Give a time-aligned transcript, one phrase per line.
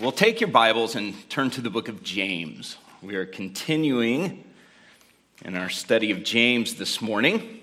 [0.00, 2.78] Well, take your Bibles and turn to the book of James.
[3.02, 4.42] We are continuing
[5.44, 7.60] in our study of James this morning.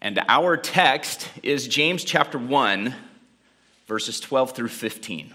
[0.00, 2.92] And our text is James chapter 1,
[3.86, 5.32] verses 12 through 15.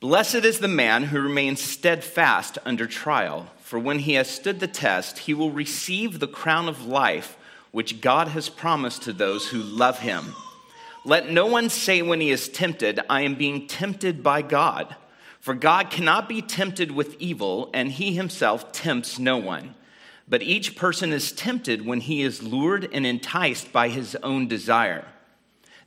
[0.00, 4.66] Blessed is the man who remains steadfast under trial, for when he has stood the
[4.66, 7.36] test, he will receive the crown of life
[7.72, 10.32] which God has promised to those who love him.
[11.06, 14.96] Let no one say when he is tempted, I am being tempted by God.
[15.38, 19.76] For God cannot be tempted with evil, and he himself tempts no one.
[20.28, 25.04] But each person is tempted when he is lured and enticed by his own desire.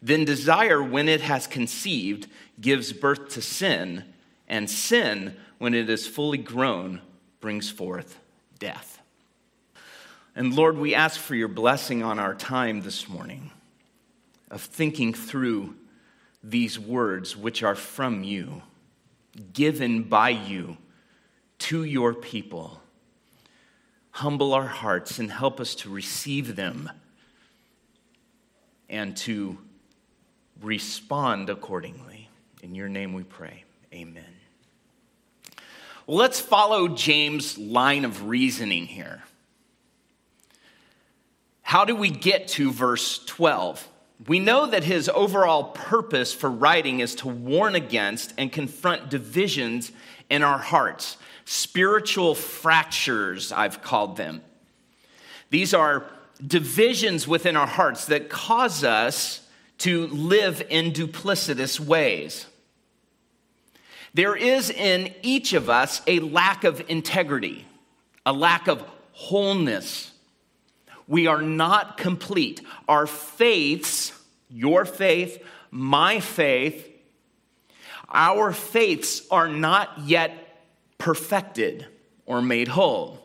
[0.01, 2.29] Then desire, when it has conceived,
[2.61, 4.05] gives birth to sin,
[4.47, 7.01] and sin, when it is fully grown,
[7.41, 8.17] brings forth
[8.57, 9.01] death.
[10.33, 13.51] And Lord, we ask for your blessing on our time this morning
[14.51, 15.75] of thinking through
[16.43, 18.61] these words, which are from you,
[19.53, 20.77] given by you
[21.59, 22.81] to your people.
[24.11, 26.89] Humble our hearts and help us to receive them
[28.89, 29.57] and to
[30.61, 32.29] respond accordingly.
[32.61, 33.63] In your name we pray.
[33.93, 34.23] Amen.
[36.05, 39.23] Well, let's follow James' line of reasoning here.
[41.61, 43.87] How do we get to verse 12?
[44.27, 49.91] We know that his overall purpose for writing is to warn against and confront divisions
[50.29, 54.41] in our hearts, spiritual fractures, I've called them.
[55.49, 56.05] These are
[56.45, 59.41] divisions within our hearts that cause us
[59.79, 62.45] to live in duplicitous ways.
[64.13, 67.65] There is in each of us a lack of integrity,
[68.25, 68.83] a lack of
[69.13, 70.11] wholeness
[71.09, 72.61] we are not complete.
[72.87, 74.13] Our faiths,
[74.49, 76.87] your faith, my faith,
[78.09, 80.65] our faiths are not yet
[80.97, 81.85] perfected
[82.25, 83.19] or made whole.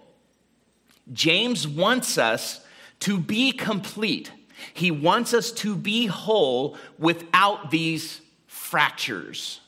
[1.13, 2.65] James wants us
[3.01, 4.31] to be complete.
[4.73, 9.61] He wants us to be whole without these fractures,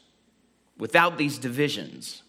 [0.78, 2.22] without these divisions.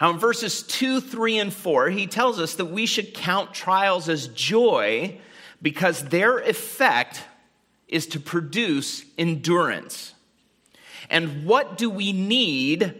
[0.00, 4.08] Now, in verses 2, 3, and 4, he tells us that we should count trials
[4.08, 5.18] as joy
[5.60, 7.22] because their effect
[7.88, 10.14] is to produce endurance.
[11.10, 12.94] And what do we need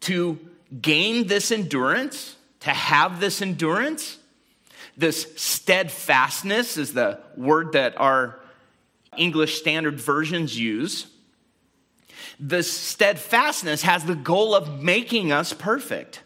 [0.00, 0.38] to
[0.80, 4.18] gain this endurance, to have this endurance?
[4.96, 8.40] This steadfastness is the word that our
[9.16, 11.06] English Standard Versions use
[12.40, 16.22] this steadfastness has the goal of making us perfect.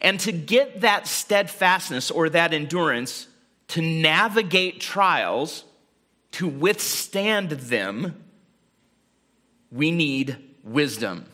[0.00, 3.28] And to get that steadfastness or that endurance,
[3.68, 5.64] to navigate trials,
[6.36, 8.22] to withstand them,
[9.72, 11.24] we need wisdom.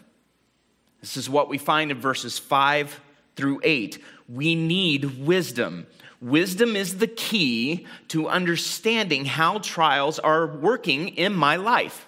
[1.00, 3.00] This is what we find in verses 5
[3.34, 4.00] through 8.
[4.28, 5.88] We need wisdom.
[6.20, 12.06] Wisdom is the key to understanding how trials are working in my life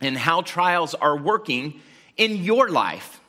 [0.00, 1.80] and how trials are working
[2.16, 3.20] in your life.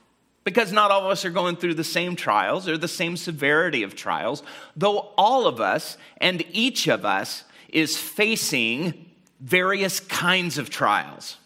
[0.43, 3.83] Because not all of us are going through the same trials or the same severity
[3.83, 4.41] of trials,
[4.75, 11.37] though all of us and each of us is facing various kinds of trials.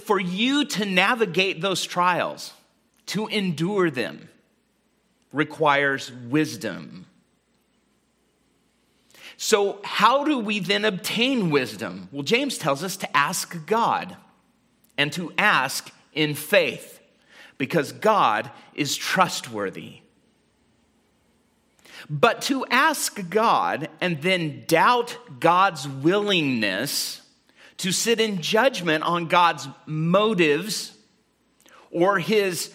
[0.00, 2.52] For you to navigate those trials,
[3.06, 4.28] to endure them,
[5.32, 7.06] requires wisdom
[9.44, 12.08] so, how do we then obtain wisdom?
[12.12, 14.16] Well, James tells us to ask God
[14.96, 17.00] and to ask in faith
[17.58, 20.01] because God is trustworthy.
[22.08, 27.20] But to ask God and then doubt God's willingness
[27.78, 30.96] to sit in judgment on God's motives
[31.90, 32.72] or his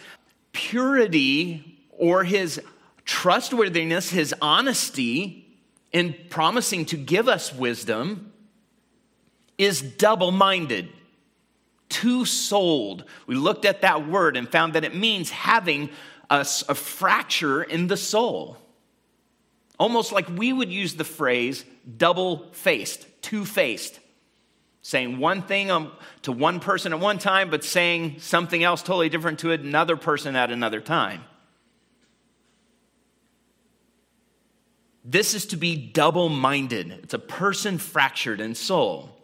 [0.51, 2.61] purity or his
[3.05, 5.47] trustworthiness, his honesty,
[5.91, 8.31] in promising to give us wisdom
[9.57, 10.89] is double minded,
[11.89, 13.05] two souled.
[13.25, 15.89] We looked at that word and found that it means having
[16.29, 18.57] a, a fracture in the soul.
[19.79, 21.63] Almost like we would use the phrase
[21.97, 23.99] double faced, two faced,
[24.81, 25.91] saying one thing um,
[26.23, 30.35] to one person at one time, but saying something else totally different to another person
[30.35, 31.23] at another time.
[35.05, 39.16] This is to be double minded, it's a person fractured in soul.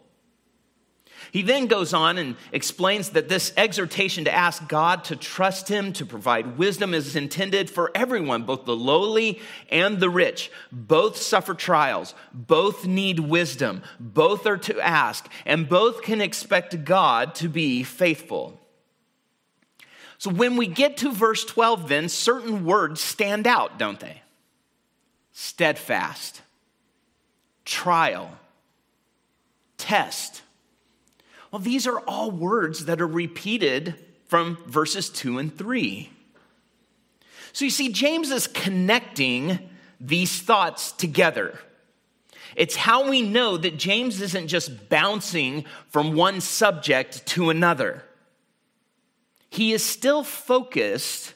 [1.32, 5.92] He then goes on and explains that this exhortation to ask God to trust Him,
[5.94, 9.40] to provide wisdom, is intended for everyone, both the lowly
[9.70, 10.50] and the rich.
[10.70, 17.34] Both suffer trials, both need wisdom, both are to ask, and both can expect God
[17.36, 18.60] to be faithful.
[20.18, 24.22] So when we get to verse 12, then certain words stand out, don't they?
[25.32, 26.40] Steadfast,
[27.64, 28.30] trial,
[29.76, 30.42] test
[31.54, 33.94] well, these are all words that are repeated
[34.26, 36.10] from verses 2 and 3.
[37.52, 39.60] So you see, James is connecting
[40.00, 41.56] these thoughts together.
[42.56, 48.02] It's how we know that James isn't just bouncing from one subject to another.
[49.48, 51.34] He is still focused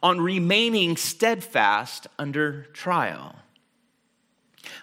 [0.00, 3.34] on remaining steadfast under trial.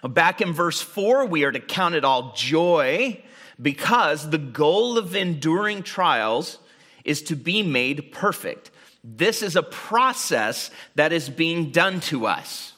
[0.04, 3.24] Back in verse 4, we are to count it all joy
[3.60, 6.58] because the goal of enduring trials
[7.04, 8.70] is to be made perfect.
[9.02, 12.74] This is a process that is being done to us.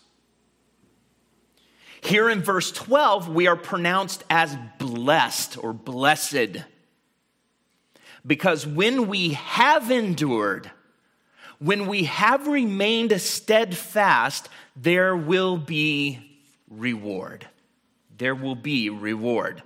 [2.03, 6.65] Here in verse 12, we are pronounced as blessed or blessed.
[8.27, 10.71] Because when we have endured,
[11.59, 16.41] when we have remained steadfast, there will be
[16.71, 17.47] reward.
[18.17, 19.63] There will be reward.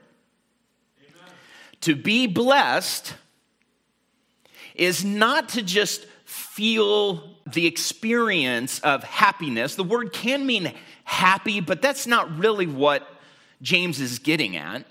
[1.85, 3.13] To be blessed
[4.75, 9.75] is not to just feel the experience of happiness.
[9.75, 10.73] The word can mean
[11.05, 13.07] happy, but that's not really what
[13.61, 14.87] James is getting at.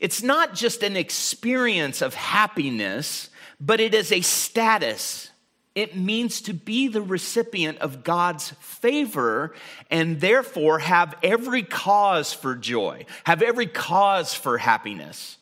[0.00, 5.30] It's not just an experience of happiness, but it is a status
[5.76, 9.54] it means to be the recipient of God's favor
[9.90, 15.36] and therefore have every cause for joy, have every cause for happiness,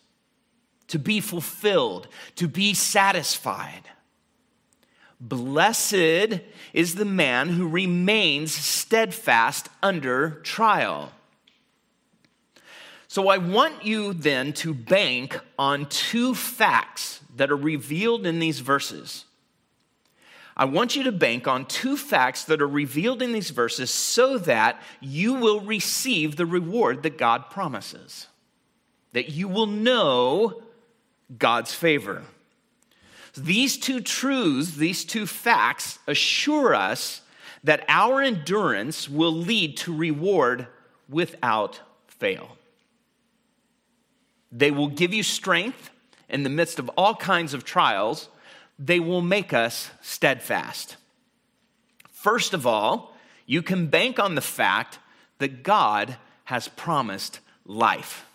[0.88, 3.82] to be fulfilled, to be satisfied.
[5.20, 6.40] Blessed
[6.72, 11.12] is the man who remains steadfast under trial.
[13.06, 18.58] So I want you then to bank on two facts that are revealed in these
[18.58, 19.26] verses.
[20.56, 24.38] I want you to bank on two facts that are revealed in these verses so
[24.38, 28.28] that you will receive the reward that God promises,
[29.12, 30.62] that you will know
[31.36, 32.22] God's favor.
[33.36, 37.22] These two truths, these two facts, assure us
[37.64, 40.68] that our endurance will lead to reward
[41.08, 42.56] without fail.
[44.52, 45.90] They will give you strength
[46.28, 48.28] in the midst of all kinds of trials
[48.78, 50.96] they will make us steadfast.
[52.10, 53.14] First of all,
[53.46, 54.98] you can bank on the fact
[55.38, 58.26] that God has promised life.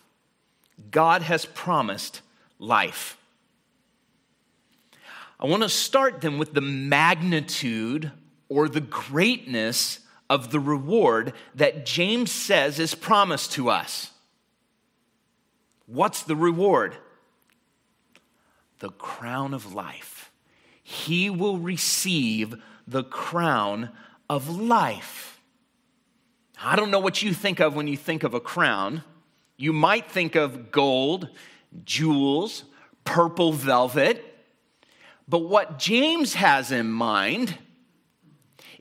[0.92, 2.22] God has promised
[2.60, 3.18] life.
[5.40, 8.12] I want to start then with the magnitude
[8.50, 10.00] or the greatness
[10.30, 14.12] of the reward that James says is promised to us.
[15.86, 16.96] What's the reward?
[18.80, 20.19] The crown of life
[20.90, 22.56] he will receive
[22.88, 23.92] the crown
[24.28, 25.40] of life.
[26.60, 29.04] I don't know what you think of when you think of a crown.
[29.56, 31.30] You might think of gold,
[31.86, 32.64] jewels,
[33.04, 34.26] purple velvet.
[35.28, 37.56] But what James has in mind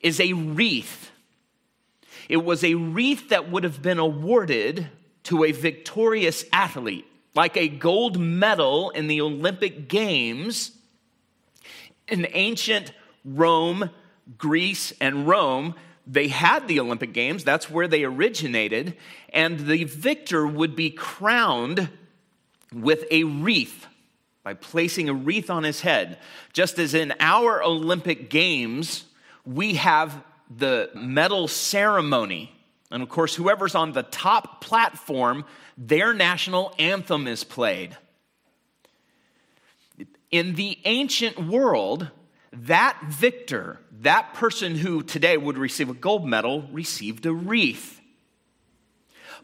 [0.00, 1.11] is a wreath.
[2.30, 4.88] It was a wreath that would have been awarded
[5.25, 7.04] to a victorious athlete,
[7.35, 10.73] like a gold medal in the Olympic Games
[12.08, 12.92] in ancient
[13.24, 13.90] Rome,
[14.36, 15.74] Greece, and Rome,
[16.06, 17.44] they had the Olympic Games.
[17.44, 18.96] That's where they originated.
[19.32, 21.90] And the victor would be crowned
[22.72, 23.86] with a wreath
[24.42, 26.18] by placing a wreath on his head.
[26.52, 29.04] Just as in our Olympic Games,
[29.44, 30.22] we have
[30.54, 32.52] the medal ceremony.
[32.90, 35.44] And of course, whoever's on the top platform,
[35.76, 37.96] their national anthem is played.
[40.30, 42.11] In the ancient world,
[42.52, 48.00] that victor, that person who today would receive a gold medal, received a wreath.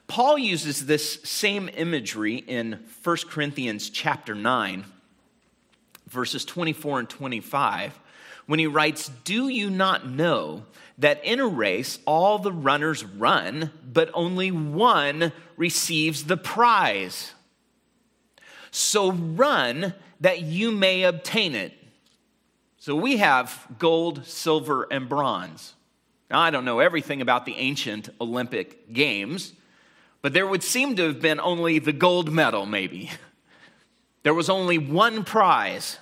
[0.06, 4.84] Paul uses this same imagery in 1 Corinthians chapter 9,
[6.08, 7.98] verses 24 and 25,
[8.46, 10.64] when he writes, Do you not know
[10.98, 17.32] that in a race all the runners run, but only one receives the prize?
[18.74, 21.72] So run that you may obtain it.
[22.78, 25.74] So we have gold, silver, and bronze.
[26.28, 29.52] Now, I don't know everything about the ancient Olympic Games,
[30.22, 33.10] but there would seem to have been only the gold medal, maybe.
[34.24, 35.98] There was only one prize.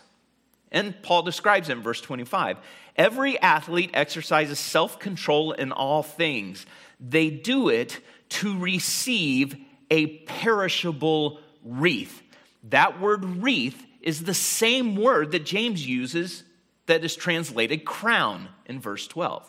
[0.71, 2.57] And Paul describes it in verse 25.
[2.95, 6.65] Every athlete exercises self control in all things.
[7.01, 7.99] They do it
[8.29, 9.57] to receive
[9.91, 12.22] a perishable wreath.
[12.65, 16.45] That word wreath is the same word that James uses
[16.87, 19.49] that is translated crown in verse 12.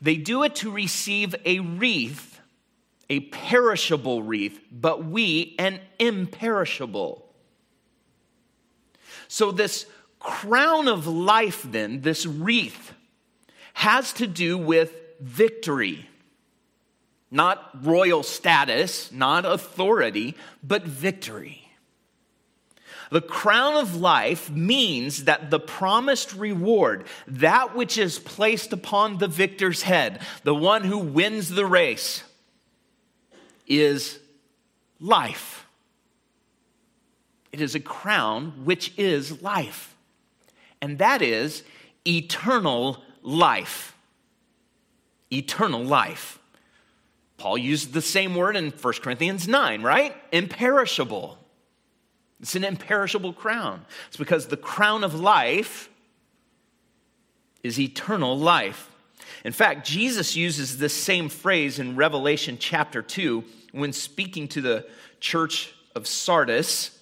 [0.00, 2.40] They do it to receive a wreath,
[3.10, 7.24] a perishable wreath, but we an imperishable.
[9.26, 9.86] So, this
[10.20, 12.94] crown of life, then, this wreath,
[13.74, 16.07] has to do with victory.
[17.30, 21.68] Not royal status, not authority, but victory.
[23.10, 29.28] The crown of life means that the promised reward, that which is placed upon the
[29.28, 32.22] victor's head, the one who wins the race,
[33.66, 34.18] is
[35.00, 35.66] life.
[37.52, 39.94] It is a crown which is life,
[40.82, 41.62] and that is
[42.06, 43.96] eternal life.
[45.32, 46.38] Eternal life.
[47.38, 50.14] Paul used the same word in 1 Corinthians 9, right?
[50.32, 51.38] Imperishable.
[52.40, 53.84] It's an imperishable crown.
[54.08, 55.88] It's because the crown of life
[57.62, 58.90] is eternal life.
[59.44, 64.86] In fact, Jesus uses this same phrase in Revelation chapter 2 when speaking to the
[65.20, 66.98] church of Sardis.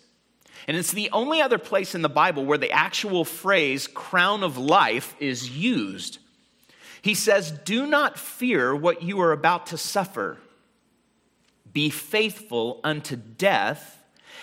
[0.68, 4.58] And it's the only other place in the Bible where the actual phrase crown of
[4.58, 6.18] life is used.
[7.06, 10.38] He says, Do not fear what you are about to suffer.
[11.72, 14.02] Be faithful unto death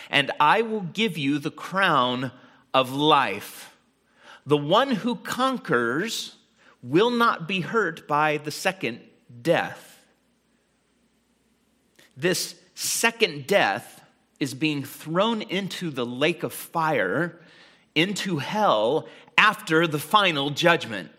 [0.10, 2.32] and I will give you the crown
[2.74, 3.75] of life.
[4.46, 6.38] The one who conquers
[6.82, 9.01] will not be hurt by the second
[9.41, 10.01] death.
[12.15, 14.05] This second death
[14.39, 17.41] is being thrown into the lake of fire,
[17.93, 21.12] into hell, after the final judgment.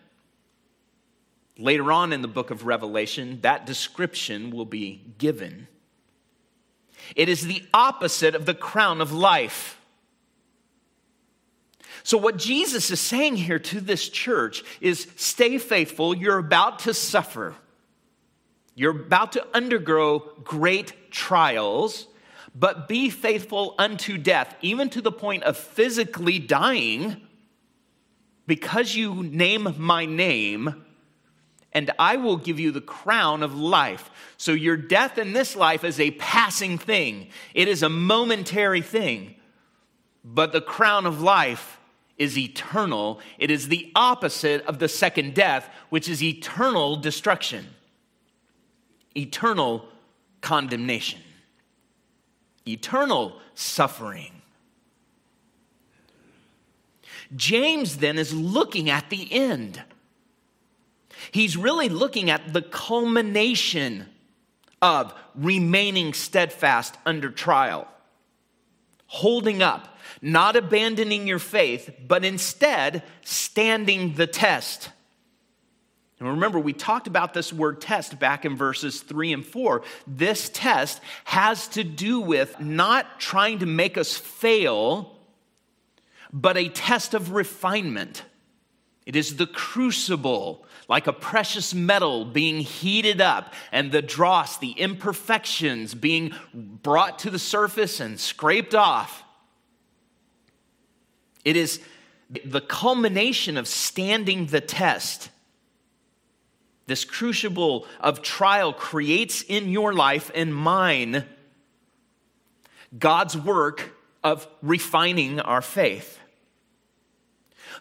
[1.56, 5.68] Later on in the book of Revelation, that description will be given.
[7.14, 9.80] It is the opposite of the crown of life.
[12.02, 16.14] So, what Jesus is saying here to this church is stay faithful.
[16.14, 17.54] You're about to suffer,
[18.74, 22.08] you're about to undergo great trials,
[22.54, 27.20] but be faithful unto death, even to the point of physically dying,
[28.46, 30.84] because you name my name
[31.74, 34.10] and I will give you the crown of life.
[34.36, 39.34] So your death in this life is a passing thing, it is a momentary thing.
[40.24, 41.78] But the crown of life
[42.16, 43.20] is eternal.
[43.38, 47.66] It is the opposite of the second death, which is eternal destruction,
[49.14, 49.86] eternal
[50.40, 51.20] condemnation,
[52.66, 54.30] eternal suffering.
[57.36, 59.82] James then is looking at the end.
[61.30, 64.06] He's really looking at the culmination
[64.82, 67.88] of remaining steadfast under trial,
[69.06, 74.90] holding up, not abandoning your faith, but instead standing the test.
[76.20, 79.82] And remember, we talked about this word test back in verses three and four.
[80.06, 85.18] This test has to do with not trying to make us fail,
[86.32, 88.22] but a test of refinement.
[89.06, 94.72] It is the crucible like a precious metal being heated up, and the dross, the
[94.72, 99.24] imperfections being brought to the surface and scraped off.
[101.44, 101.80] It is
[102.44, 105.30] the culmination of standing the test.
[106.86, 111.24] This crucible of trial creates in your life and mine
[112.98, 116.18] God's work of refining our faith.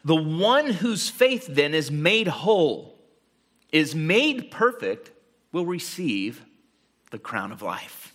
[0.05, 2.93] The one whose faith then is made whole
[3.71, 5.11] is made perfect
[5.51, 6.43] will receive
[7.11, 8.13] the crown of life.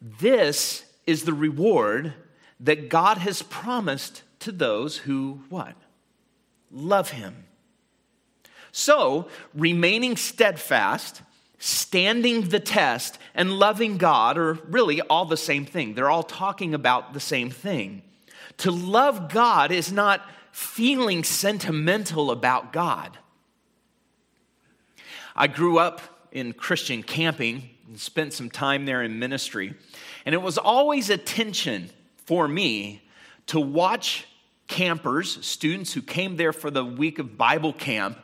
[0.00, 2.14] This is the reward
[2.60, 5.74] that God has promised to those who what?
[6.70, 7.46] Love him.
[8.72, 11.22] So, remaining steadfast,
[11.58, 15.94] standing the test, and loving God are really all the same thing.
[15.94, 18.02] They're all talking about the same thing.
[18.58, 23.18] To love God is not feeling sentimental about God.
[25.34, 26.00] I grew up
[26.32, 29.74] in Christian camping and spent some time there in ministry.
[30.26, 33.02] And it was always a tension for me
[33.46, 34.26] to watch
[34.68, 38.18] campers, students who came there for the week of Bible camp,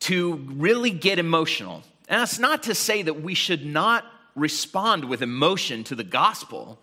[0.00, 1.82] to really get emotional.
[2.08, 6.78] And that's not to say that we should not respond with emotion to the gospel.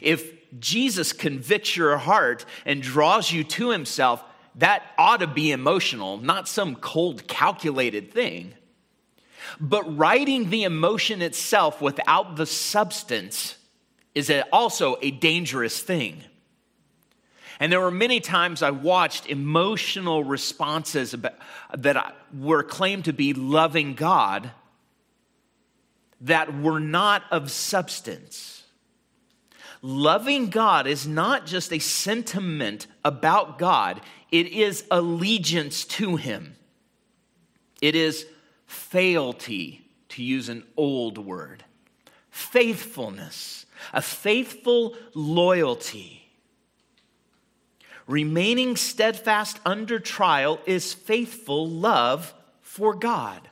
[0.00, 4.22] If Jesus convicts your heart and draws you to himself,
[4.56, 8.54] that ought to be emotional, not some cold, calculated thing.
[9.60, 13.56] But writing the emotion itself without the substance
[14.14, 16.22] is also a dangerous thing.
[17.60, 21.14] And there were many times I watched emotional responses
[21.72, 24.50] that were claimed to be loving God
[26.20, 28.53] that were not of substance.
[29.86, 34.00] Loving God is not just a sentiment about God,
[34.32, 36.56] it is allegiance to Him.
[37.82, 38.24] It is
[38.64, 41.64] fealty, to use an old word,
[42.30, 46.30] faithfulness, a faithful loyalty.
[48.06, 53.50] Remaining steadfast under trial is faithful love for God.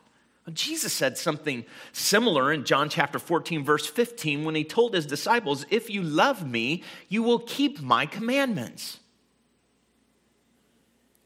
[0.52, 5.64] Jesus said something similar in John chapter 14, verse 15, when he told his disciples,
[5.70, 8.98] If you love me, you will keep my commandments.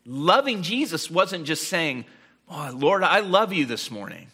[0.05, 2.05] Loving Jesus wasn't just saying,
[2.49, 4.29] oh, Lord, I love you this morning.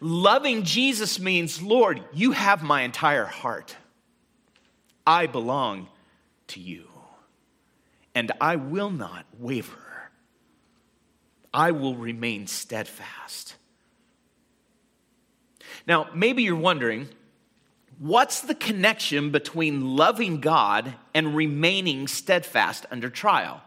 [0.00, 3.76] Loving Jesus means, Lord, you have my entire heart.
[5.06, 5.88] I belong
[6.48, 6.88] to you,
[8.14, 9.83] and I will not waver.
[11.54, 13.54] I will remain steadfast.
[15.86, 17.08] Now, maybe you're wondering,
[17.98, 23.62] what's the connection between loving God and remaining steadfast under trial?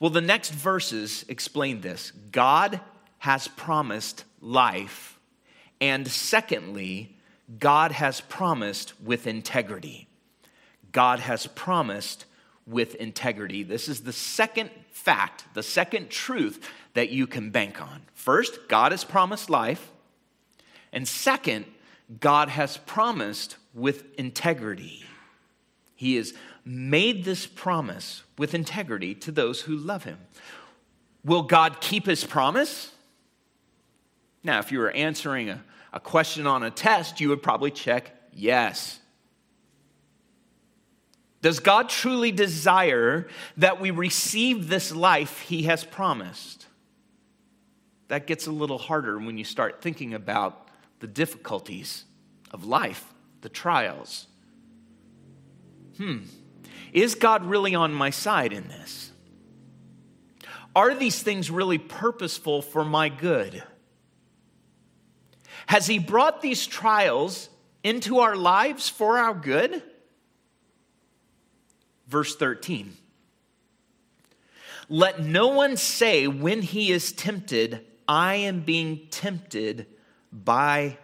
[0.00, 2.10] Well, the next verses explain this.
[2.32, 2.80] God
[3.18, 5.18] has promised life,
[5.80, 7.16] and secondly,
[7.58, 10.08] God has promised with integrity.
[10.90, 12.24] God has promised
[12.68, 13.62] with integrity.
[13.62, 18.02] This is the second fact, the second truth that you can bank on.
[18.14, 19.90] First, God has promised life.
[20.92, 21.64] And second,
[22.20, 25.02] God has promised with integrity.
[25.94, 30.18] He has made this promise with integrity to those who love him.
[31.24, 32.92] Will God keep his promise?
[34.44, 38.12] Now, if you were answering a, a question on a test, you would probably check
[38.32, 38.98] yes.
[41.40, 46.66] Does God truly desire that we receive this life He has promised?
[48.08, 50.68] That gets a little harder when you start thinking about
[51.00, 52.04] the difficulties
[52.50, 54.26] of life, the trials.
[55.96, 56.22] Hmm,
[56.92, 59.12] is God really on my side in this?
[60.74, 63.62] Are these things really purposeful for my good?
[65.66, 67.48] Has He brought these trials
[67.84, 69.82] into our lives for our good?
[72.08, 72.96] Verse 13.
[74.88, 79.86] Let no one say when he is tempted, I am being tempted
[80.32, 80.96] by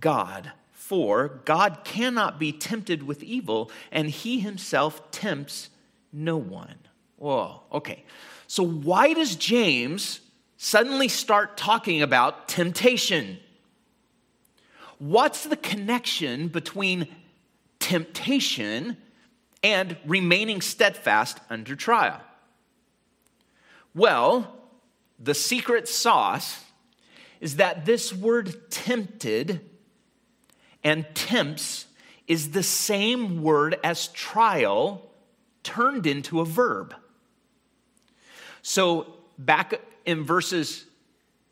[0.00, 0.52] God.
[0.72, 5.70] For God cannot be tempted with evil, and he himself tempts
[6.12, 6.74] no one.
[7.16, 8.04] Whoa, okay.
[8.48, 10.20] So, why does James
[10.56, 13.38] suddenly start talking about temptation?
[14.98, 17.06] What's the connection between
[17.78, 18.96] temptation
[19.62, 22.20] and remaining steadfast under trial?
[23.94, 24.54] Well,
[25.18, 26.64] the secret sauce
[27.40, 29.60] is that this word tempted
[30.84, 31.86] and tempts
[32.26, 35.02] is the same word as trial
[35.62, 36.94] turned into a verb.
[38.62, 40.84] So, back in verses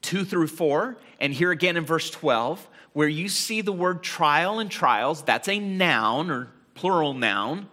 [0.02, 4.58] 2 through 4, and here again in verse 12, where you see the word trial
[4.58, 7.68] and trials, that's a noun or plural noun.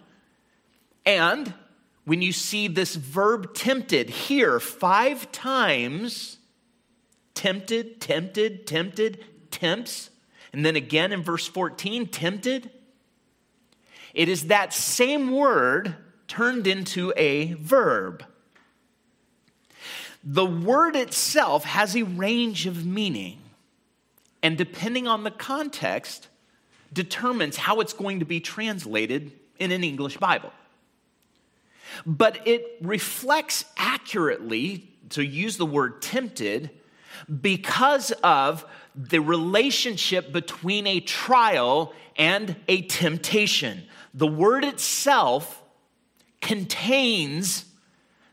[1.08, 1.54] And
[2.04, 6.36] when you see this verb tempted here five times,
[7.34, 10.10] tempted, tempted, tempted, tempts,
[10.52, 12.70] and then again in verse 14, tempted,
[14.12, 18.22] it is that same word turned into a verb.
[20.22, 23.38] The word itself has a range of meaning,
[24.42, 26.28] and depending on the context,
[26.92, 30.52] determines how it's going to be translated in an English Bible
[32.04, 36.70] but it reflects accurately, to use the word tempted,
[37.40, 43.84] because of the relationship between a trial and a temptation.
[44.14, 45.62] The word itself
[46.40, 47.64] contains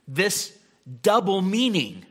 [0.08, 0.58] this
[1.02, 2.06] double meaning.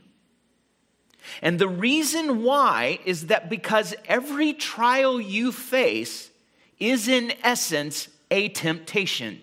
[1.43, 6.31] And the reason why is that because every trial you face
[6.79, 9.41] is, in essence, a temptation.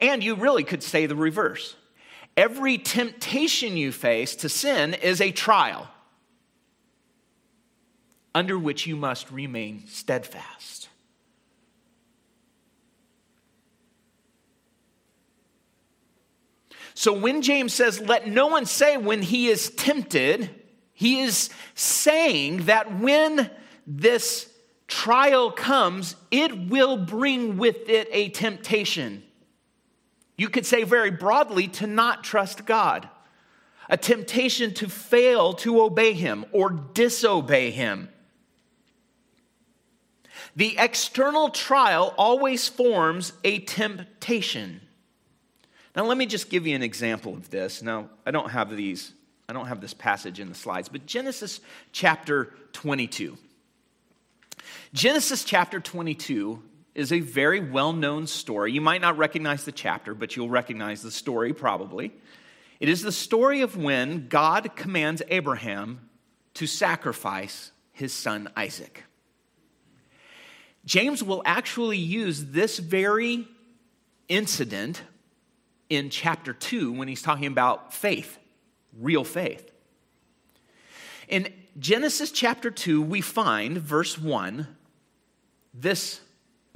[0.00, 1.76] And you really could say the reverse.
[2.36, 5.88] Every temptation you face to sin is a trial.
[8.36, 10.90] under which you must remain steadfast.
[16.92, 20.50] So when James says, let no one say when he is tempted,
[20.92, 23.50] he is saying that when
[23.86, 24.52] this
[24.86, 29.22] trial comes, it will bring with it a temptation.
[30.36, 33.08] You could say very broadly to not trust God,
[33.88, 38.08] a temptation to fail to obey Him or disobey Him.
[40.54, 44.80] The external trial always forms a temptation.
[45.94, 47.82] Now, let me just give you an example of this.
[47.82, 49.12] Now, I don't have these,
[49.48, 51.60] I don't have this passage in the slides, but Genesis
[51.92, 53.38] chapter 22.
[54.92, 56.62] Genesis chapter 22
[56.96, 58.72] is a very well known story.
[58.72, 62.12] You might not recognize the chapter, but you'll recognize the story probably.
[62.80, 66.08] It is the story of when God commands Abraham
[66.54, 69.04] to sacrifice his son Isaac.
[70.86, 73.46] James will actually use this very
[74.28, 75.02] incident
[75.90, 78.38] in chapter 2 when he's talking about faith,
[78.98, 79.70] real faith.
[81.28, 84.66] In Genesis chapter 2, we find, verse 1,
[85.74, 86.20] this,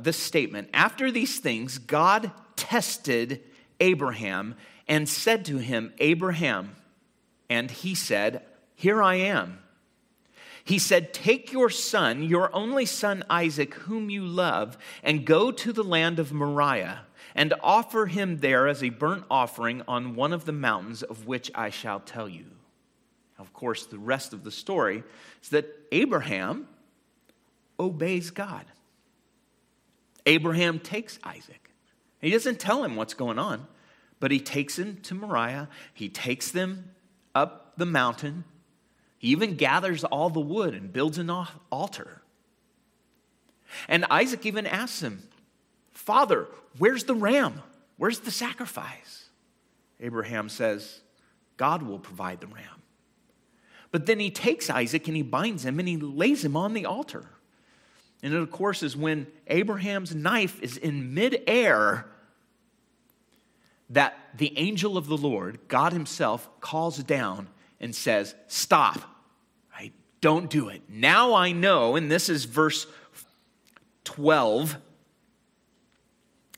[0.05, 3.43] this statement After these things, God tested
[3.81, 4.55] Abraham
[4.87, 6.77] and said to him, Abraham,
[7.49, 8.43] and he said,
[8.75, 9.59] Here I am.
[10.65, 15.73] He said, Take your son, your only son Isaac, whom you love, and go to
[15.73, 20.45] the land of Moriah and offer him there as a burnt offering on one of
[20.45, 22.47] the mountains of which I shall tell you.
[23.39, 25.03] Of course, the rest of the story
[25.43, 26.69] is that Abraham
[27.79, 28.67] obeys God.
[30.27, 31.71] Abraham takes Isaac.
[32.21, 33.67] He doesn't tell him what's going on,
[34.19, 35.69] but he takes him to Moriah.
[35.95, 36.91] He takes them
[37.35, 38.45] up the mountain.
[39.19, 41.31] He even gathers all the wood and builds an
[41.71, 42.23] altar.
[43.89, 45.23] And Isaac even asks him,
[45.93, 46.47] Father,
[46.79, 47.63] where's the ram?
[47.97, 49.29] Where's the sacrifice?
[50.01, 51.01] Abraham says,
[51.57, 52.65] God will provide the ram.
[53.91, 56.87] But then he takes Isaac and he binds him and he lays him on the
[56.87, 57.27] altar.
[58.23, 62.07] And it, of course, is when Abraham's knife is in midair
[63.91, 67.49] that the angel of the Lord, God Himself, calls down
[67.81, 69.01] and says, Stop,
[69.73, 69.93] right?
[70.21, 70.83] Don't do it.
[70.89, 72.87] Now I know, and this is verse
[74.05, 74.77] 12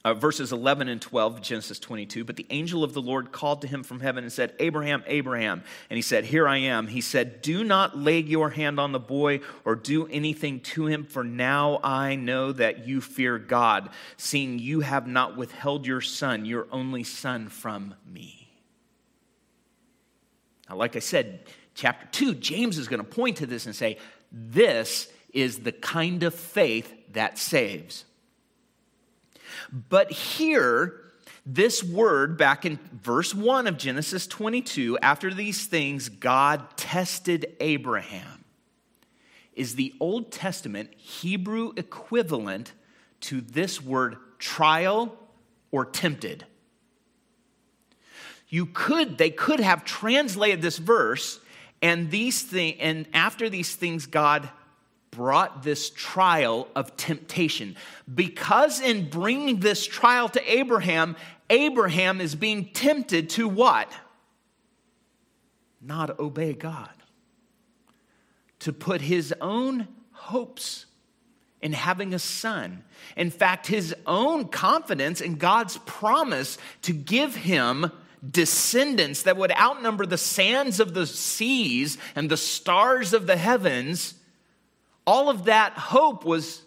[0.04, 2.24] uh, verses 11 and 12 Genesis 22.
[2.24, 5.62] But the angel of the Lord called to him from heaven and said, Abraham, Abraham.
[5.90, 6.88] And he said, Here I am.
[6.88, 11.04] He said, Do not lay your hand on the boy or do anything to him,
[11.04, 16.44] for now I know that you fear God, seeing you have not withheld your son,
[16.44, 18.50] your only son, from me.
[20.68, 21.40] Now, like I said,
[21.74, 23.98] chapter 2, James is going to point to this and say,
[24.32, 28.04] This is the kind of faith that saves.
[29.88, 31.00] But here,
[31.44, 38.44] this word back in verse 1 of Genesis 22, after these things, God tested Abraham,
[39.54, 42.72] is the Old Testament Hebrew equivalent
[43.22, 45.16] to this word trial
[45.70, 46.44] or tempted.
[48.48, 51.40] You could, they could have translated this verse,
[51.80, 54.48] and these things, and after these things, God
[55.12, 57.76] brought this trial of temptation.
[58.12, 61.16] Because in bringing this trial to Abraham,
[61.48, 63.92] Abraham is being tempted to what?
[65.80, 66.90] Not obey God.
[68.60, 70.86] To put his own hopes
[71.60, 72.82] in having a son.
[73.16, 77.92] In fact, his own confidence in God's promise to give him
[78.28, 84.14] descendants that would outnumber the sands of the seas and the stars of the heavens
[85.06, 86.62] all of that hope was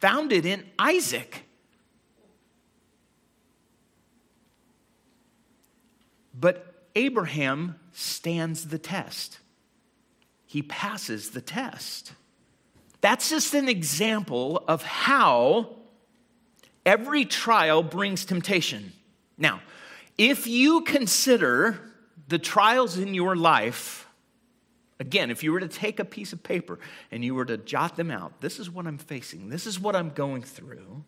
[0.00, 1.44] founded in Isaac.
[6.38, 9.38] But Abraham stands the test.
[10.46, 12.12] He passes the test.
[13.00, 15.76] That's just an example of how
[16.86, 18.92] every trial brings temptation.
[19.36, 19.60] Now,
[20.16, 21.80] if you consider
[22.28, 24.03] the trials in your life
[25.00, 26.78] Again, if you were to take a piece of paper
[27.10, 29.96] and you were to jot them out, this is what I'm facing, this is what
[29.96, 31.04] I'm going through,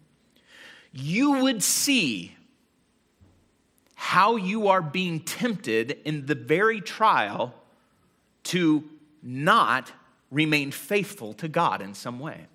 [0.93, 2.37] you would see
[3.95, 7.55] how you are being tempted in the very trial
[8.45, 8.85] to
[9.23, 9.93] not
[10.31, 12.47] remain faithful to God in some way.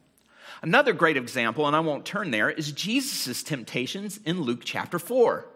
[0.62, 5.48] Another great example, and I won't turn there, is Jesus' temptations in Luke chapter 4.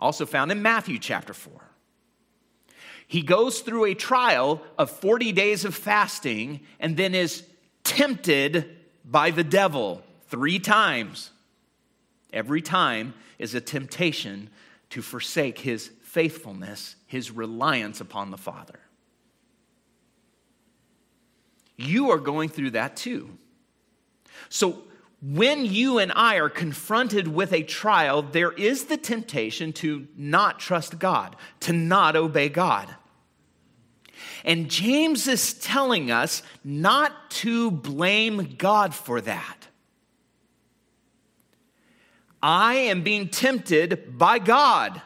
[0.00, 1.52] Also found in Matthew chapter 4.
[3.06, 7.44] He goes through a trial of 40 days of fasting and then is
[7.84, 11.30] tempted by the devil three times.
[12.32, 14.50] Every time is a temptation
[14.90, 18.80] to forsake his faithfulness, his reliance upon the Father.
[21.76, 23.36] You are going through that too.
[24.48, 24.84] So,
[25.26, 30.60] when you and I are confronted with a trial, there is the temptation to not
[30.60, 32.94] trust God, to not obey God.
[34.44, 39.66] And James is telling us not to blame God for that.
[42.42, 45.00] I am being tempted by God.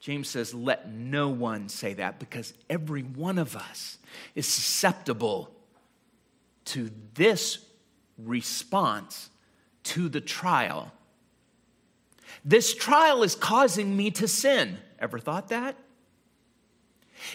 [0.00, 3.98] James says, let no one say that because every one of us
[4.34, 5.54] is susceptible
[6.64, 7.64] to this
[8.18, 9.30] response
[9.84, 10.92] to the trial.
[12.44, 14.78] This trial is causing me to sin.
[14.98, 15.76] Ever thought that?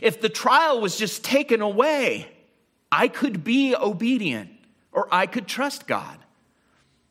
[0.01, 2.27] If the trial was just taken away,
[2.91, 4.49] I could be obedient
[4.91, 6.17] or I could trust God.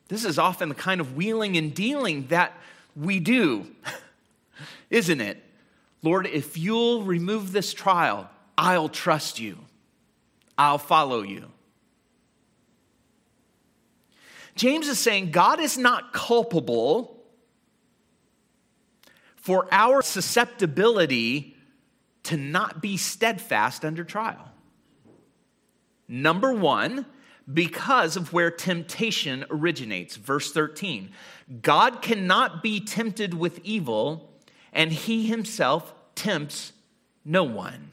[0.09, 2.53] This is often the kind of wheeling and dealing that
[2.95, 3.67] we do,
[4.91, 5.43] isn't it?
[6.03, 9.59] Lord, if you'll remove this trial, I'll trust you.
[10.57, 11.51] I'll follow you.
[14.57, 17.23] James is saying God is not culpable
[19.37, 21.55] for our susceptibility
[22.25, 24.51] to not be steadfast under trial.
[26.09, 27.07] Number one,
[27.53, 30.17] because of where temptation originates.
[30.17, 31.11] Verse 13
[31.63, 34.33] God cannot be tempted with evil,
[34.73, 36.73] and he himself tempts
[37.25, 37.93] no one.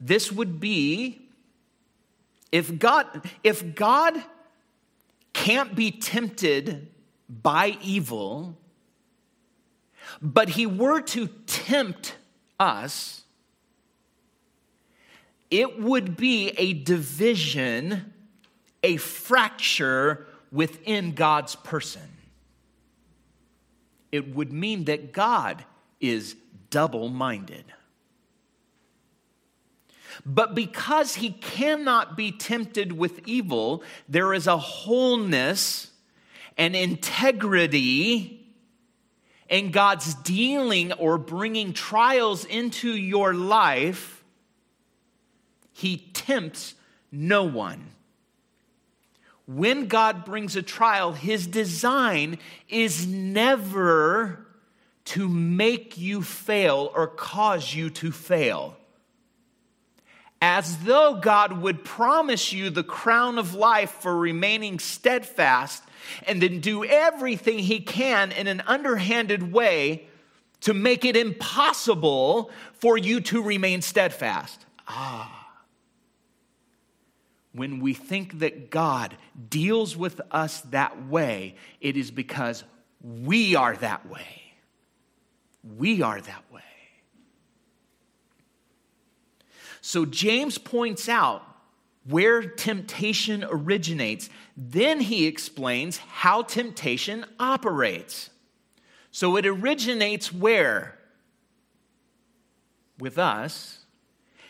[0.00, 1.20] This would be
[2.52, 4.22] if God, if God
[5.44, 6.88] can't be tempted
[7.28, 8.58] by evil,
[10.20, 12.16] but he were to tempt
[12.58, 13.22] us,
[15.50, 18.12] it would be a division,
[18.82, 22.08] a fracture within God's person.
[24.10, 25.64] It would mean that God
[26.00, 26.34] is
[26.70, 27.64] double minded.
[30.24, 35.90] But because he cannot be tempted with evil, there is a wholeness
[36.56, 38.46] and integrity
[39.48, 44.24] in God's dealing or bringing trials into your life.
[45.72, 46.74] He tempts
[47.10, 47.92] no one.
[49.46, 54.44] When God brings a trial, his design is never
[55.06, 58.76] to make you fail or cause you to fail
[60.40, 65.82] as though God would promise you the crown of life for remaining steadfast
[66.26, 70.06] and then do everything he can in an underhanded way
[70.60, 74.64] to make it impossible for you to remain steadfast.
[74.86, 75.34] Ah.
[77.52, 79.16] When we think that God
[79.48, 82.62] deals with us that way, it is because
[83.02, 84.54] we are that way.
[85.76, 86.62] We are that way.
[89.88, 91.42] So James points out
[92.04, 94.28] where temptation originates.
[94.54, 98.28] Then he explains how temptation operates.
[99.12, 100.98] So it originates where?
[102.98, 103.86] With us.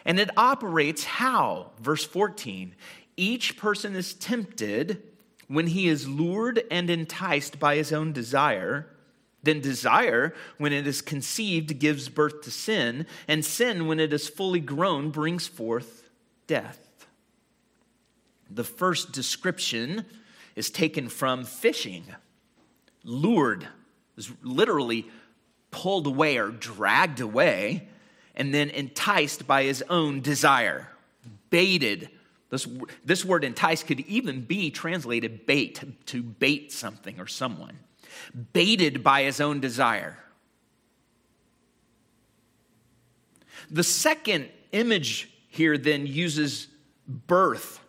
[0.05, 1.71] And it operates how?
[1.81, 2.75] Verse 14.
[3.17, 5.01] Each person is tempted
[5.47, 8.89] when he is lured and enticed by his own desire.
[9.49, 14.29] Then desire, when it is conceived, gives birth to sin, and sin, when it is
[14.29, 16.11] fully grown, brings forth
[16.47, 17.07] death.
[18.51, 20.05] The first description
[20.55, 22.05] is taken from fishing.
[23.05, 23.67] Lured
[24.19, 25.07] is literally
[25.71, 27.89] pulled away or dragged away,
[28.35, 30.91] and then enticed by his own desire,
[31.49, 32.11] baited.
[32.51, 32.69] This,
[33.03, 37.79] this word entice could even be translated bait, to bait something or someone
[38.53, 40.19] baited by his own desire.
[43.71, 46.69] The second image here then uses
[47.07, 47.81] birth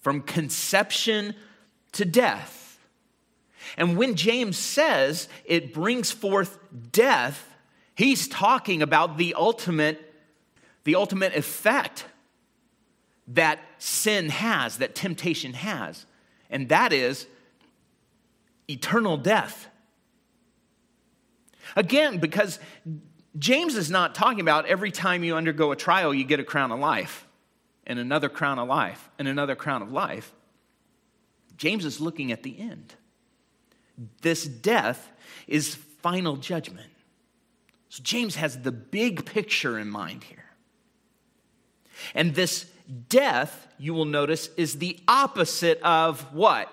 [0.00, 1.34] from conception
[1.92, 2.78] to death.
[3.76, 6.58] And when James says it brings forth
[6.92, 7.54] death,
[7.94, 10.06] he's talking about the ultimate
[10.84, 12.06] the ultimate effect
[13.28, 16.06] that sin has, that temptation has.
[16.48, 17.26] And that is
[18.70, 19.68] eternal death.
[21.76, 22.58] Again, because
[23.38, 26.72] James is not talking about every time you undergo a trial, you get a crown
[26.72, 27.26] of life,
[27.86, 30.32] and another crown of life, and another crown of life.
[31.56, 32.94] James is looking at the end.
[34.22, 35.10] This death
[35.46, 36.90] is final judgment.
[37.90, 40.44] So James has the big picture in mind here.
[42.14, 42.64] And this
[43.08, 46.72] death, you will notice, is the opposite of what?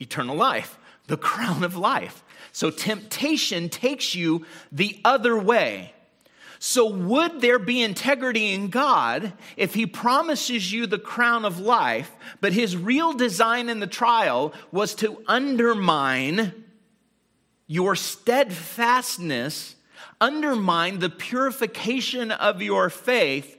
[0.00, 2.24] Eternal life, the crown of life.
[2.52, 5.94] So temptation takes you the other way.
[6.62, 12.14] So, would there be integrity in God if He promises you the crown of life,
[12.42, 16.52] but His real design in the trial was to undermine
[17.66, 19.74] your steadfastness,
[20.20, 23.56] undermine the purification of your faith,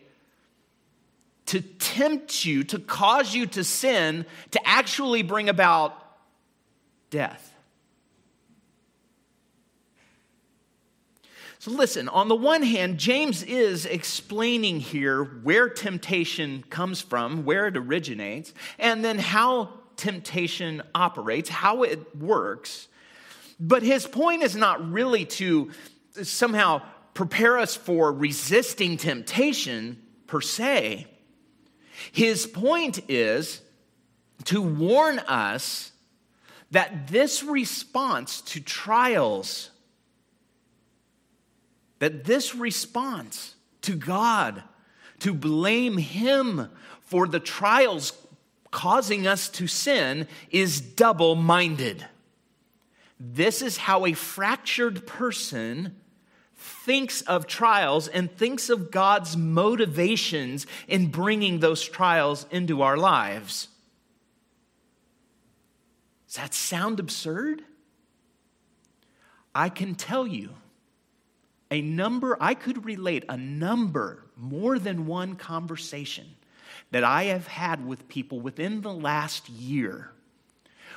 [1.47, 6.00] to tempt you, to cause you to sin, to actually bring about
[7.11, 7.53] death?
[11.59, 17.67] So, listen, on the one hand, James is explaining here where temptation comes from, where
[17.67, 22.87] it originates, and then how temptation operates, how it works.
[23.59, 25.69] But his point is not really to
[26.23, 26.81] somehow
[27.13, 31.05] prepare us for resisting temptation per se.
[32.11, 33.61] His point is
[34.45, 35.90] to warn us
[36.71, 39.71] that this response to trials
[42.01, 43.53] that this response
[43.83, 44.63] to God,
[45.19, 46.67] to blame Him
[47.01, 48.11] for the trials
[48.71, 52.03] causing us to sin, is double minded.
[53.19, 55.95] This is how a fractured person
[56.55, 63.67] thinks of trials and thinks of God's motivations in bringing those trials into our lives.
[66.31, 67.61] Does that sound absurd?
[69.53, 70.51] I can tell you
[71.69, 76.25] a number, I could relate a number, more than one conversation
[76.91, 80.11] that I have had with people within the last year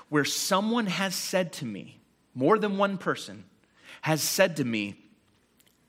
[0.09, 1.99] where someone has said to me,
[2.33, 3.43] more than one person
[4.03, 4.97] has said to me,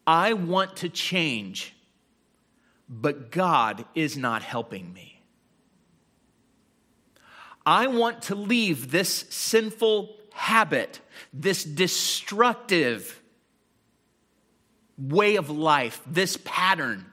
[0.08, 1.76] I want to change,
[2.90, 5.15] but God is not helping me.
[7.66, 11.00] I want to leave this sinful habit,
[11.34, 13.22] this destructive
[14.98, 17.06] way of life, this pattern.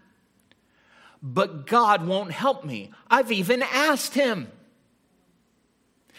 [1.23, 2.91] But God won't help me.
[3.09, 4.51] I've even asked Him,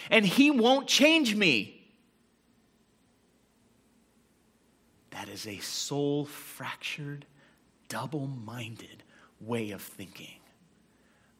[0.09, 1.81] and He won't change me.
[5.11, 7.25] That is a soul fractured,
[7.87, 9.03] double minded
[9.39, 10.39] way of thinking.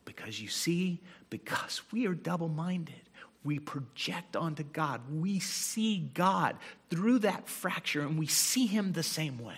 [0.05, 1.01] Because you see,
[1.33, 3.09] because we are double minded,
[3.43, 5.01] we project onto God.
[5.11, 6.57] We see God
[6.91, 9.55] through that fracture and we see Him the same way.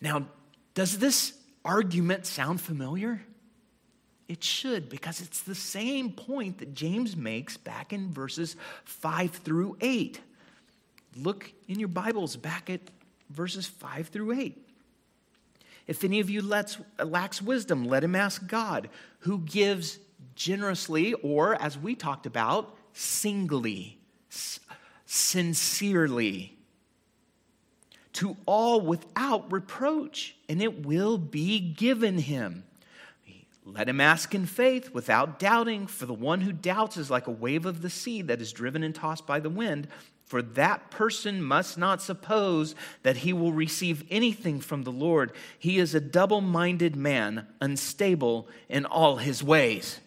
[0.00, 0.26] Now,
[0.74, 3.22] does this argument sound familiar?
[4.26, 9.76] It should, because it's the same point that James makes back in verses 5 through
[9.80, 10.20] 8.
[11.14, 12.80] Look in your Bibles back at
[13.30, 14.71] verses 5 through 8.
[15.86, 18.88] If any of you lets, lacks wisdom, let him ask God,
[19.20, 19.98] who gives
[20.34, 23.98] generously, or as we talked about, singly,
[25.06, 26.56] sincerely
[28.14, 32.64] to all without reproach, and it will be given him.
[33.64, 37.32] Let him ask in faith without doubting, for the one who doubts is like a
[37.32, 39.88] wave of the sea that is driven and tossed by the wind.
[40.32, 45.30] For that person must not suppose that he will receive anything from the Lord.
[45.58, 50.00] He is a double minded man, unstable in all his ways.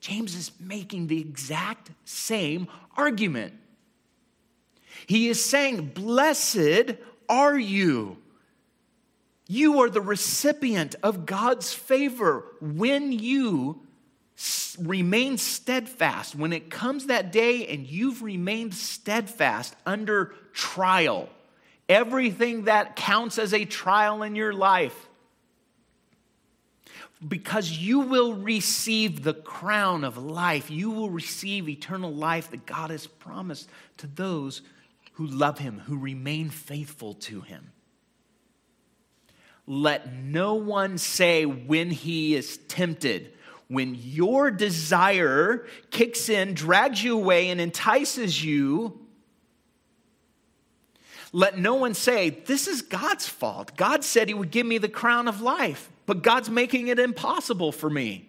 [0.00, 3.52] James is making the exact same argument.
[5.06, 6.94] He is saying, Blessed
[7.28, 8.16] are you.
[9.46, 13.83] You are the recipient of God's favor when you
[14.80, 16.34] remain steadfast.
[16.34, 21.28] When it comes that day and you've remained steadfast under trial,
[21.88, 25.08] everything that counts as a trial in your life,
[27.26, 30.70] because you will receive the crown of life.
[30.70, 33.68] You will receive eternal life that God has promised
[33.98, 34.62] to those
[35.12, 37.70] who love him, who remain faithful to him.
[39.66, 43.32] Let no one say when he is tempted,
[43.68, 49.00] when your desire kicks in, drags you away, and entices you,
[51.32, 53.76] let no one say, This is God's fault.
[53.76, 57.72] God said he would give me the crown of life, but God's making it impossible
[57.72, 58.28] for me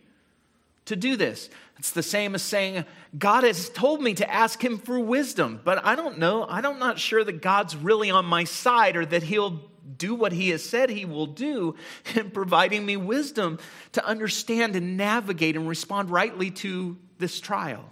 [0.85, 1.49] to do this.
[1.77, 2.85] It's the same as saying,
[3.17, 6.45] God has told me to ask him for wisdom, but I don't know.
[6.47, 9.61] I'm not sure that God's really on my side or that he'll
[9.97, 11.75] do what he has said he will do
[12.15, 13.59] in providing me wisdom
[13.93, 17.85] to understand and navigate and respond rightly to this trial.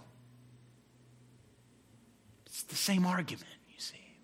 [2.46, 4.16] It's the same argument, you see.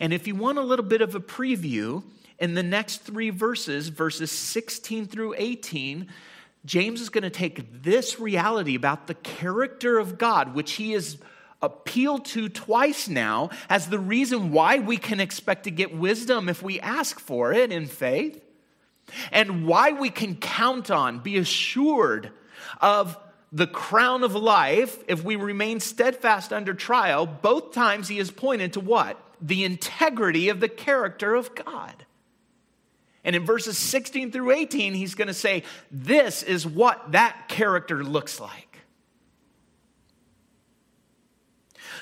[0.00, 2.02] And if you want a little bit of a preview,
[2.38, 6.08] in the next three verses, verses 16 through 18,
[6.64, 11.18] James is going to take this reality about the character of God, which he has
[11.62, 16.62] appealed to twice now, as the reason why we can expect to get wisdom if
[16.62, 18.42] we ask for it in faith,
[19.32, 22.30] and why we can count on, be assured
[22.80, 23.18] of
[23.52, 27.24] the crown of life if we remain steadfast under trial.
[27.26, 29.20] Both times he has pointed to what?
[29.40, 32.04] The integrity of the character of God.
[33.22, 38.04] And in verses 16 through 18, he's going to say, This is what that character
[38.04, 38.63] looks like.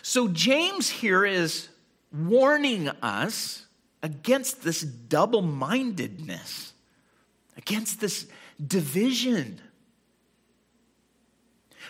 [0.02, 1.68] So, James here is
[2.12, 3.66] warning us
[4.02, 6.72] against this double mindedness,
[7.56, 8.26] against this
[8.64, 9.60] division.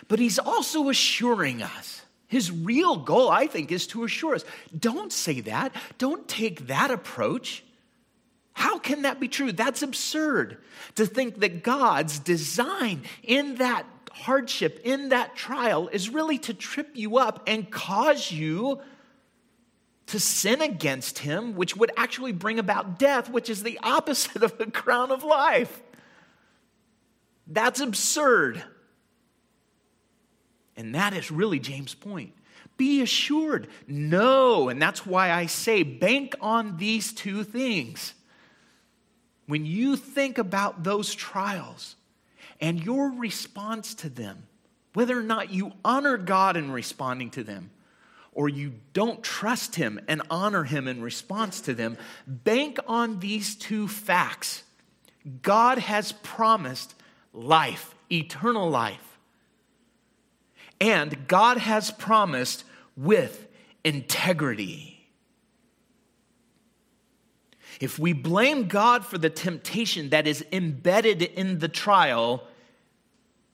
[0.07, 2.01] But he's also assuring us.
[2.27, 4.45] His real goal, I think, is to assure us
[4.77, 5.75] don't say that.
[5.97, 7.63] Don't take that approach.
[8.53, 9.51] How can that be true?
[9.51, 10.57] That's absurd
[10.95, 16.91] to think that God's design in that hardship, in that trial, is really to trip
[16.93, 18.79] you up and cause you
[20.07, 24.57] to sin against Him, which would actually bring about death, which is the opposite of
[24.57, 25.81] the crown of life.
[27.47, 28.63] That's absurd.
[30.77, 32.33] And that is really James' point.
[32.77, 38.13] Be assured, no, and that's why I say bank on these two things
[39.45, 41.95] when you think about those trials
[42.59, 44.47] and your response to them,
[44.93, 47.71] whether or not you honor God in responding to them,
[48.31, 51.97] or you don't trust Him and honor Him in response to them,
[52.27, 54.63] bank on these two facts.
[55.41, 56.95] God has promised
[57.33, 59.17] life, eternal life.
[60.81, 62.63] And God has promised
[62.97, 63.47] with
[63.83, 64.92] integrity.
[67.83, 72.47] If we blame God for the temptation that is embedded in the trial,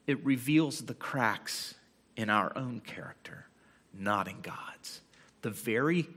[0.06, 1.74] it reveals the cracks
[2.16, 3.48] in our own character,
[3.92, 5.02] not in God's.
[5.42, 6.08] The very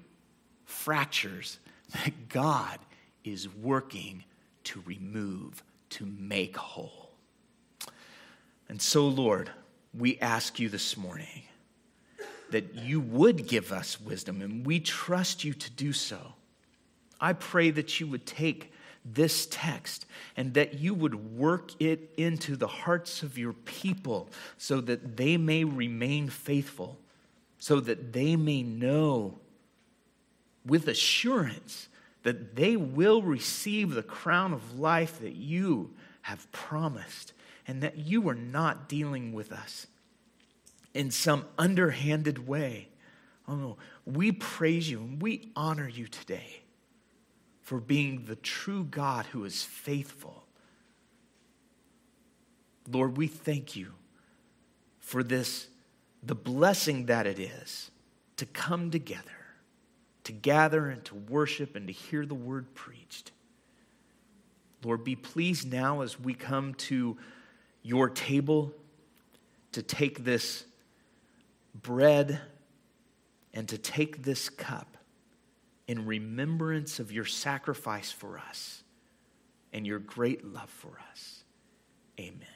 [0.67, 1.59] fractures
[1.95, 2.81] that God
[3.25, 4.25] is working
[4.65, 7.13] to remove, to make whole.
[8.69, 9.49] And so, Lord,
[9.95, 11.45] we ask you this morning
[12.51, 16.35] that you would give us wisdom, and we trust you to do so.
[17.23, 18.73] I pray that you would take
[19.05, 20.07] this text
[20.37, 25.37] and that you would work it into the hearts of your people so that they
[25.37, 26.99] may remain faithful,
[27.59, 29.39] so that they may know
[30.67, 31.89] with assurance
[32.25, 35.91] that they will receive the crown of life that you
[36.23, 37.33] have promised
[37.69, 39.87] and that you are not dealing with us
[40.93, 42.89] in some underhanded way.
[43.47, 43.77] Oh, no.
[44.05, 46.62] we praise you and we honor you today
[47.63, 50.45] for being the true God who is faithful.
[52.91, 53.93] Lord, we thank you
[54.99, 55.69] for this,
[56.23, 57.91] the blessing that it is
[58.37, 59.23] to come together,
[60.25, 63.31] to gather and to worship and to hear the word preached.
[64.85, 67.17] Lord, be pleased now as we come to
[67.85, 68.73] your table
[69.71, 70.65] to take this
[71.75, 72.41] bread
[73.55, 74.92] and to take this cup
[75.89, 78.83] in remembrance of your sacrifice for us
[79.73, 81.45] and your great love for us.
[82.21, 82.47] Amen.